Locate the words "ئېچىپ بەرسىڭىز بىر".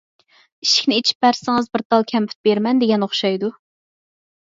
1.01-1.83